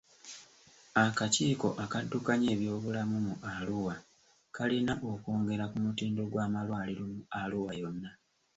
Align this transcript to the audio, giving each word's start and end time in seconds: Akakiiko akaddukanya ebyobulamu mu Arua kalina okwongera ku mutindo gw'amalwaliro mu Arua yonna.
Akakiiko 1.05 1.67
akaddukanya 1.83 2.47
ebyobulamu 2.55 3.17
mu 3.27 3.35
Arua 3.55 3.95
kalina 4.55 4.93
okwongera 5.13 5.65
ku 5.71 5.77
mutindo 5.85 6.21
gw'amalwaliro 6.31 7.03
mu 7.13 7.21
Arua 7.41 7.71
yonna. 7.81 8.11